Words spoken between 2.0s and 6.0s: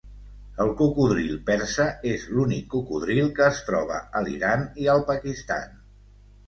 és l'únic cocodril que es troba a l'Iran i al Pakistan.